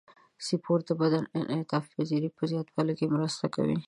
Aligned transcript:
سپورت 0.47 0.83
د 0.87 0.91
بدن 1.01 1.23
د 1.25 1.29
انعطاف 1.53 1.85
پذیرۍ 1.95 2.29
په 2.37 2.43
زیاتولو 2.51 2.93
کې 2.99 3.13
مرسته 3.15 3.45
کوي. 3.55 3.77